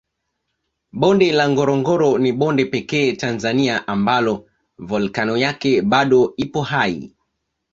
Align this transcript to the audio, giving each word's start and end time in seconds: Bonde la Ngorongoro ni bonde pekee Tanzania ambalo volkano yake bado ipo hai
Bonde 1.01 1.25
la 1.39 1.45
Ngorongoro 1.51 2.07
ni 2.23 2.31
bonde 2.31 2.65
pekee 2.65 3.11
Tanzania 3.15 3.87
ambalo 3.87 4.49
volkano 4.77 5.37
yake 5.37 5.81
bado 5.81 6.33
ipo 6.37 6.61
hai 6.61 7.13